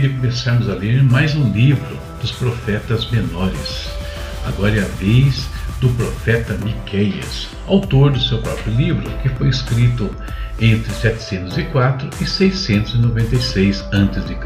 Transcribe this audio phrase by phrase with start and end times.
[0.00, 3.88] dia de começarmos a ler mais um livro dos profetas menores.
[4.44, 5.48] Agora é a vez
[5.80, 10.14] do profeta Miqueias, autor do seu próprio livro, que foi escrito
[10.60, 14.36] entre 704 e 696 a.C.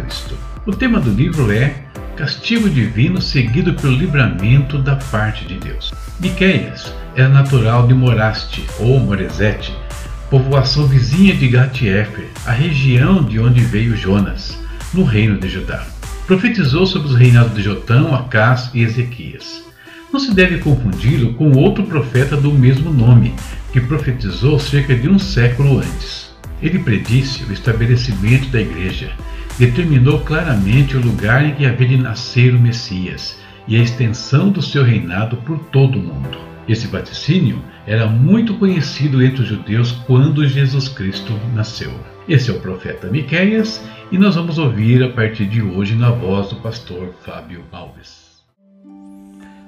[0.66, 1.74] O tema do livro é
[2.16, 5.92] Castigo divino seguido pelo livramento da parte de Deus.
[6.20, 9.76] Miqueias era natural de Moraste ou Moresete,
[10.30, 14.60] povoação vizinha de Gat-Efer, a região de onde veio Jonas,
[14.92, 15.86] no reino de Judá.
[16.26, 19.64] Profetizou sobre os reinados de Jotão, Acás e Ezequias.
[20.12, 23.34] Não se deve confundi-lo com outro profeta do mesmo nome,
[23.72, 26.34] que profetizou cerca de um século antes.
[26.62, 29.12] Ele predisse o estabelecimento da igreja,
[29.58, 34.60] determinou claramente o lugar em que havia de nascer o Messias e a extensão do
[34.60, 36.38] seu reinado por todo o mundo.
[36.68, 41.92] Esse vaticínio era muito conhecido entre os judeus quando Jesus Cristo nasceu.
[42.30, 46.50] Esse é o profeta Miqueias e nós vamos ouvir a partir de hoje na voz
[46.50, 48.40] do pastor Fábio Alves.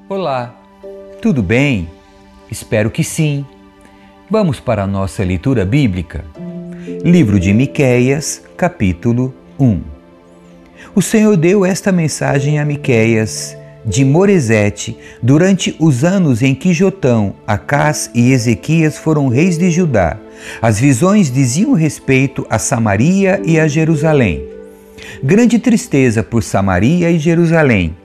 [0.09, 0.55] Olá,
[1.21, 1.89] tudo bem?
[2.49, 3.45] Espero que sim.
[4.31, 6.25] Vamos para a nossa leitura bíblica.
[7.05, 9.83] Livro de Miqueias, capítulo 1.
[10.95, 17.35] O Senhor deu esta mensagem a Miqueias de Moresete durante os anos em que Jotão,
[17.47, 20.17] Acás e Ezequias foram reis de Judá.
[20.61, 24.45] As visões diziam respeito a Samaria e a Jerusalém.
[25.23, 27.97] Grande tristeza por Samaria e Jerusalém.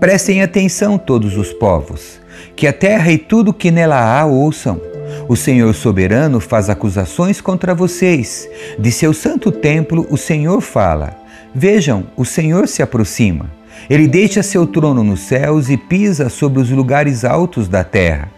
[0.00, 2.20] Prestem atenção todos os povos,
[2.54, 4.80] que a terra e tudo que nela há ouçam.
[5.28, 8.48] O Senhor soberano faz acusações contra vocês.
[8.78, 11.16] De seu santo templo o Senhor fala.
[11.54, 13.50] Vejam, o Senhor se aproxima.
[13.88, 18.28] Ele deixa seu trono nos céus e pisa sobre os lugares altos da terra.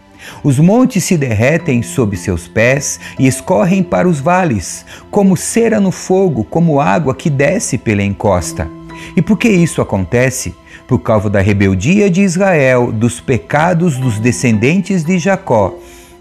[0.42, 5.92] Os montes se derretem sob seus pés e escorrem para os vales, como cera no
[5.92, 8.68] fogo, como água que desce pela encosta.
[9.16, 10.54] E por que isso acontece?
[10.86, 15.74] Por causa da rebeldia de Israel, dos pecados dos descendentes de Jacó.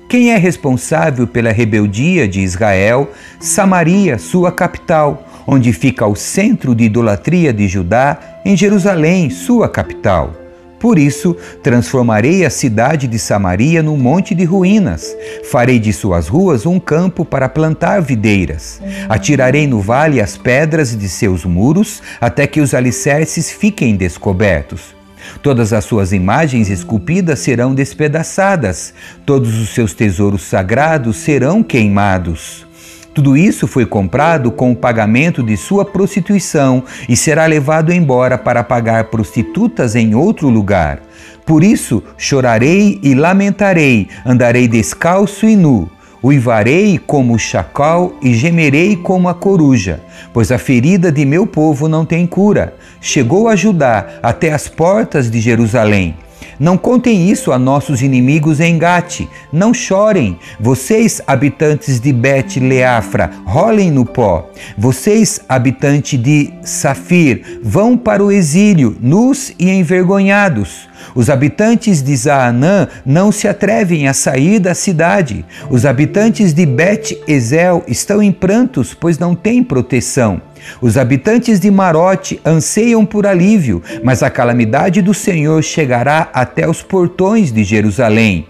[0.08, 3.10] Quem é responsável pela rebeldia de Israel?
[3.40, 10.34] Samaria, sua capital onde fica o centro de idolatria de Judá, em Jerusalém, sua capital.
[10.80, 15.16] Por isso, transformarei a cidade de Samaria num monte de ruínas.
[15.50, 18.82] Farei de suas ruas um campo para plantar videiras.
[19.10, 24.94] Atirarei no vale as pedras de seus muros, até que os alicerces fiquem descobertos.
[25.42, 28.94] Todas as suas imagens esculpidas serão despedaçadas,
[29.26, 32.66] todos os seus tesouros sagrados serão queimados.
[33.16, 38.62] Tudo isso foi comprado com o pagamento de sua prostituição e será levado embora para
[38.62, 41.00] pagar prostitutas em outro lugar.
[41.46, 45.90] Por isso chorarei e lamentarei, andarei descalço e nu.
[46.22, 50.02] Uivarei como o chacal e gemerei como a coruja,
[50.34, 52.76] pois a ferida de meu povo não tem cura.
[53.00, 56.18] Chegou a Judá até as portas de Jerusalém.
[56.60, 59.28] Não contem isso a nossos inimigos em Gate.
[59.52, 60.38] Não chorem.
[60.60, 64.50] Vocês, habitantes de Bet Leafra, rolem no pó.
[64.78, 70.88] Vocês, habitantes de Safir, vão para o exílio, nus e envergonhados.
[71.14, 75.46] Os habitantes de Zaanã não se atrevem a sair da cidade.
[75.70, 80.42] Os habitantes de Bet Ezel estão em prantos, pois não têm proteção.
[80.82, 86.82] Os habitantes de Marote anseiam por alívio, mas a calamidade do Senhor chegará até os
[86.82, 88.48] portões de Jerusalém.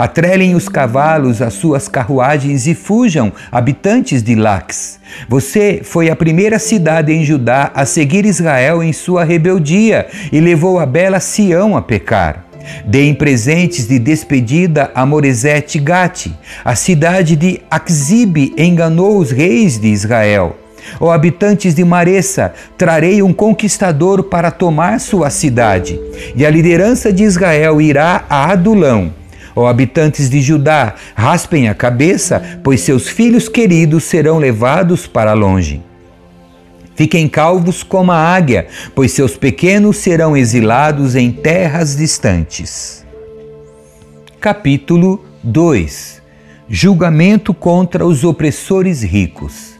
[0.00, 4.98] Atrelem os cavalos às suas carruagens e fujam, habitantes de Lax.
[5.28, 10.78] Você foi a primeira cidade em Judá a seguir Israel em sua rebeldia e levou
[10.78, 12.46] a bela Sião a pecar.
[12.86, 16.28] Deem presentes de despedida a Moresete Gate.
[16.64, 20.56] A cidade de Akzibe enganou os reis de Israel.
[20.98, 26.00] Ó habitantes de Maressa, trarei um conquistador para tomar sua cidade,
[26.34, 29.19] e a liderança de Israel irá a Adulão.
[29.54, 35.82] Ó habitantes de Judá, raspem a cabeça, pois seus filhos queridos serão levados para longe.
[36.94, 43.06] Fiquem calvos como a águia, pois seus pequenos serão exilados em terras distantes.
[44.38, 46.20] Capítulo 2
[46.68, 49.79] Julgamento contra os opressores ricos.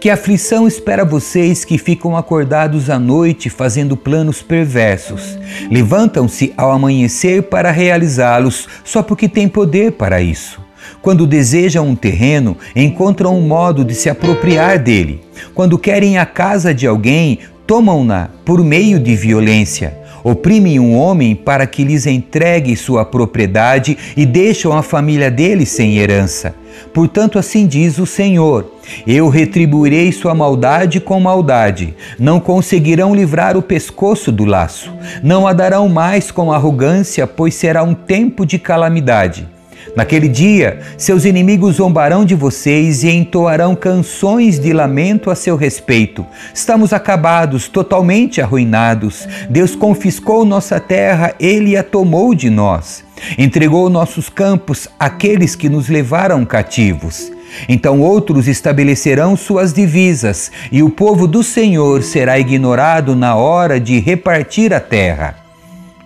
[0.00, 5.38] Que aflição espera vocês que ficam acordados à noite fazendo planos perversos.
[5.70, 10.60] Levantam-se ao amanhecer para realizá-los só porque têm poder para isso.
[11.02, 15.20] Quando desejam um terreno, encontram um modo de se apropriar dele.
[15.54, 19.96] Quando querem a casa de alguém, tomam-na por meio de violência.
[20.30, 25.98] Oprimem um homem para que lhes entregue sua propriedade e deixam a família dele sem
[25.98, 26.54] herança.
[26.92, 28.72] Portanto, assim diz o Senhor:
[29.06, 31.94] Eu retribuirei sua maldade com maldade.
[32.18, 34.92] Não conseguirão livrar o pescoço do laço.
[35.22, 39.57] Não a darão mais com arrogância, pois será um tempo de calamidade.
[39.98, 46.24] Naquele dia, seus inimigos zombarão de vocês e entoarão canções de lamento a seu respeito.
[46.54, 49.26] Estamos acabados, totalmente arruinados.
[49.50, 53.02] Deus confiscou nossa terra, ele a tomou de nós.
[53.36, 57.32] Entregou nossos campos àqueles que nos levaram cativos.
[57.68, 63.98] Então outros estabelecerão suas divisas, e o povo do Senhor será ignorado na hora de
[63.98, 65.34] repartir a terra.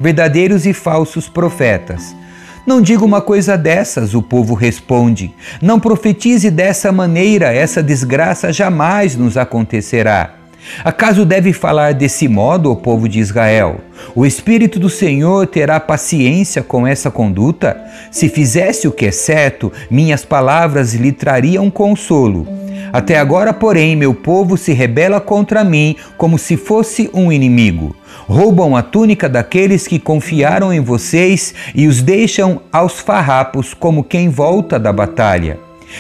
[0.01, 2.22] Verdadeiros e falsos profetas
[2.67, 5.35] não diga uma coisa dessas, o povo responde.
[5.61, 10.37] Não profetize dessa maneira, essa desgraça jamais nos acontecerá.
[10.85, 13.81] Acaso deve falar desse modo o povo de Israel?
[14.15, 17.77] O Espírito do Senhor terá paciência com essa conduta?
[18.13, 22.62] Se fizesse o que é certo, minhas palavras lhe trariam consolo.
[22.93, 27.97] Até agora, porém, meu povo se rebela contra mim como se fosse um inimigo.
[28.27, 34.29] Roubam a túnica daqueles que confiaram em vocês e os deixam aos farrapos como quem
[34.29, 35.59] volta da batalha.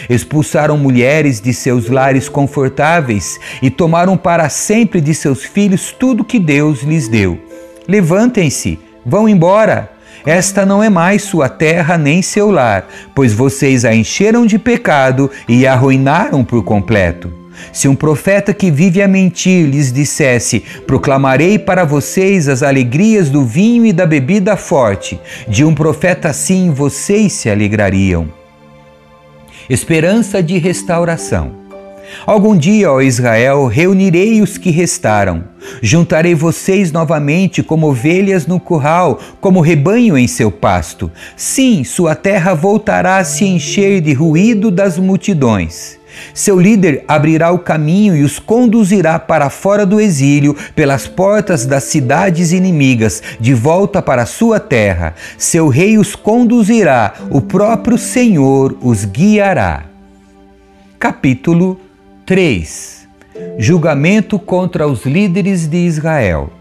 [0.09, 6.39] Expulsaram mulheres de seus lares confortáveis e tomaram para sempre de seus filhos tudo que
[6.39, 7.39] Deus lhes deu.
[7.89, 9.91] Levantem-se, vão embora.
[10.25, 15.31] Esta não é mais sua terra nem seu lar, pois vocês a encheram de pecado
[15.49, 17.33] e a arruinaram por completo.
[17.73, 23.45] Se um profeta que vive a mentir lhes dissesse: Proclamarei para vocês as alegrias do
[23.45, 28.29] vinho e da bebida forte, de um profeta assim vocês se alegrariam.
[29.69, 31.62] Esperança de restauração.
[32.27, 35.45] Algum dia, ó Israel, reunirei os que restaram.
[35.81, 41.11] Juntarei vocês novamente como ovelhas no curral, como rebanho em seu pasto.
[41.37, 46.01] Sim, sua terra voltará a se encher de ruído das multidões.
[46.35, 51.85] Seu líder abrirá o caminho e os conduzirá para fora do exílio, pelas portas das
[51.85, 55.15] cidades inimigas, de volta para sua terra.
[55.39, 59.85] Seu rei os conduzirá, o próprio Senhor os guiará.
[60.99, 61.81] Capítulo
[62.25, 63.09] 3
[63.59, 66.53] Julgamento contra os líderes de Israel.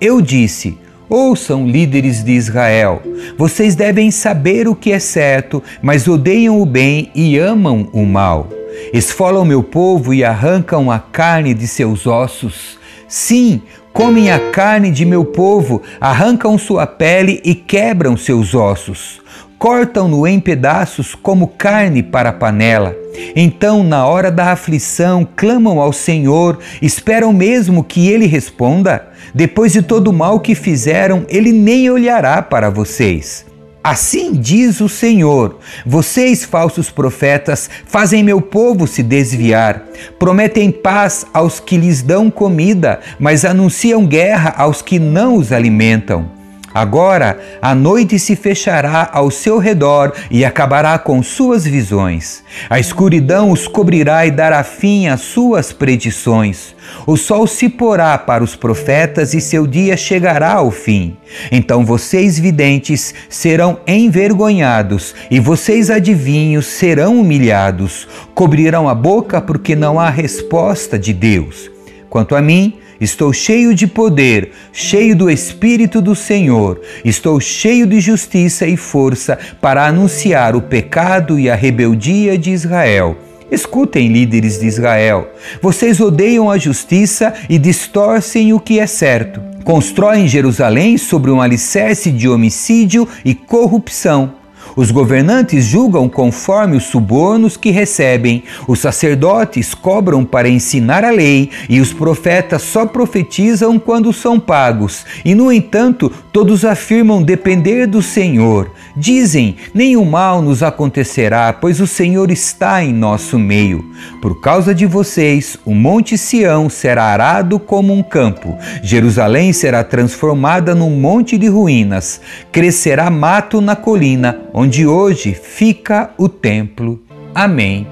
[0.00, 3.02] Eu disse: Ouçam, líderes de Israel,
[3.36, 8.48] vocês devem saber o que é certo, mas odeiam o bem e amam o mal.
[8.92, 12.78] Esfolam meu povo e arrancam a carne de seus ossos.
[13.08, 13.62] Sim,
[13.92, 19.23] comem a carne de meu povo, arrancam sua pele e quebram seus ossos
[19.64, 22.94] cortam-no em pedaços como carne para a panela.
[23.34, 29.08] Então, na hora da aflição, clamam ao Senhor, esperam mesmo que ele responda.
[29.34, 33.46] Depois de todo o mal que fizeram, ele nem olhará para vocês.
[33.82, 39.82] Assim diz o Senhor: Vocês, falsos profetas, fazem meu povo se desviar.
[40.18, 46.33] Prometem paz aos que lhes dão comida, mas anunciam guerra aos que não os alimentam.
[46.74, 52.42] Agora a noite se fechará ao seu redor e acabará com suas visões.
[52.68, 56.74] A escuridão os cobrirá e dará fim às suas predições.
[57.06, 61.16] O sol se porá para os profetas e seu dia chegará ao fim.
[61.52, 68.08] Então vocês, videntes, serão envergonhados e vocês, adivinhos, serão humilhados.
[68.34, 71.70] Cobrirão a boca porque não há resposta de Deus.
[72.10, 76.80] Quanto a mim, Estou cheio de poder, cheio do Espírito do Senhor.
[77.04, 83.16] Estou cheio de justiça e força para anunciar o pecado e a rebeldia de Israel.
[83.50, 85.28] Escutem, líderes de Israel.
[85.60, 89.40] Vocês odeiam a justiça e distorcem o que é certo.
[89.64, 94.43] Constroem Jerusalém sobre um alicerce de homicídio e corrupção.
[94.76, 101.50] Os governantes julgam conforme os subornos que recebem, os sacerdotes cobram para ensinar a lei
[101.68, 105.04] e os profetas só profetizam quando são pagos.
[105.24, 108.70] E, no entanto, todos afirmam depender do Senhor.
[108.96, 113.84] Dizem: nenhum mal nos acontecerá, pois o Senhor está em nosso meio.
[114.20, 120.74] Por causa de vocês, o Monte Sião será arado como um campo, Jerusalém será transformada
[120.74, 127.02] num monte de ruínas, crescerá mato na colina, onde onde hoje fica o templo.
[127.34, 127.86] Amém.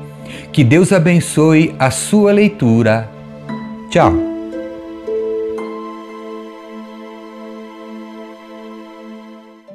[0.50, 3.10] Que Deus abençoe a sua leitura.
[3.90, 4.31] Tchau.